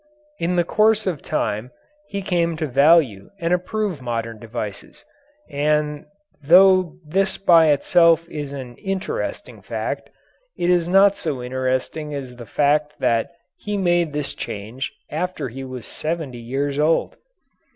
In 0.39 0.55
the 0.55 0.63
course 0.63 1.05
of 1.05 1.21
time 1.21 1.69
he 2.07 2.23
came 2.23 2.57
to 2.57 2.65
value 2.65 3.29
and 3.37 3.53
approve 3.53 4.01
modern 4.01 4.39
devices, 4.39 5.05
and 5.47 6.07
though 6.41 6.95
this 7.05 7.37
by 7.37 7.67
itself 7.67 8.27
is 8.27 8.51
an 8.51 8.77
interesting 8.77 9.61
fact, 9.61 10.09
it 10.57 10.71
is 10.71 10.89
not 10.89 11.17
so 11.17 11.43
interesting 11.43 12.15
as 12.15 12.35
the 12.35 12.47
fact 12.47 12.95
that 12.97 13.29
he 13.59 13.77
made 13.77 14.11
this 14.11 14.33
change 14.33 14.91
after 15.11 15.49
he 15.49 15.63
was 15.63 15.85
seventy 15.85 16.39
years 16.39 16.79
old. 16.79 17.15